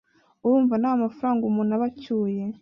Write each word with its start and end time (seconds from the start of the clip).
urumva 0.45 0.75
nawe 0.81 0.95
amafaraga 0.97 1.43
umuntu 1.45 1.71
aba 1.77 1.87
acyuye 1.91 2.43